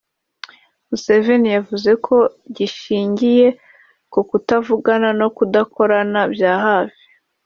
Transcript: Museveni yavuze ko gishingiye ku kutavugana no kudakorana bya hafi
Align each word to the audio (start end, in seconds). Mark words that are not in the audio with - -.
Museveni 0.87 1.47
yavuze 1.57 1.91
ko 2.05 2.17
gishingiye 2.55 3.47
ku 4.11 4.19
kutavugana 4.29 5.09
no 5.19 5.27
kudakorana 5.35 6.21
bya 6.33 6.53
hafi 6.65 7.05